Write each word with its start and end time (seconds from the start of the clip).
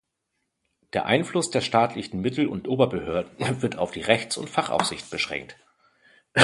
Der 0.93 1.05
Einfluss 1.05 1.51
der 1.51 1.61
staatlichen 1.61 2.21
Mittel- 2.21 2.47
und 2.47 2.67
Oberbehörden 2.67 3.61
wird 3.61 3.77
auf 3.77 3.91
die 3.91 4.01
Rechts- 4.01 4.35
und 4.35 4.49
Fachaufsicht 4.49 5.11
beschränkt. 5.11 5.57